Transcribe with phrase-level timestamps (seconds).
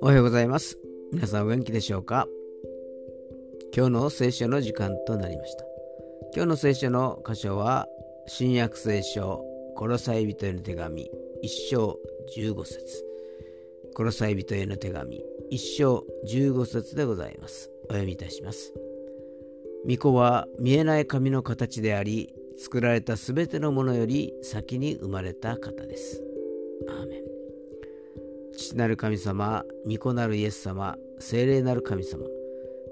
[0.00, 0.78] おはようございます。
[1.12, 2.26] 皆さんお元気でしょうか？
[3.76, 5.66] 今日の聖書の時間となりました。
[6.34, 7.86] 今日の聖書の箇所は、
[8.26, 9.44] 新約聖書、
[9.76, 11.10] コロサイ人への手紙、
[11.42, 11.98] 一章
[12.38, 13.04] 15節
[13.94, 17.70] コロサイ人への手紙、一章15節でございます。
[17.84, 18.72] お読みいたします。
[19.82, 26.22] 巫女は見えない神の形であり、作られたすべてのものより先に生まれた方です。
[26.88, 27.22] アーメン
[28.56, 32.24] 父なる神様、御子なるイエス様、聖霊なる神様。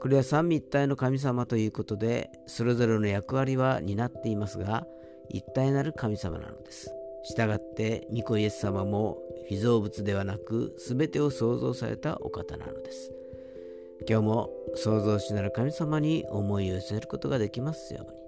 [0.00, 4.86] これは三位一体の神様ということで、それぞれの役割は担っていますが、
[5.28, 6.92] 一体なる神様なのです。
[7.24, 9.18] したがって、御子イエス様も
[9.48, 13.12] 被造物ではなく、すべてを創造されたお方なのです。
[14.08, 18.27] 今日も創造主なる神様に思いを寄せることができますように。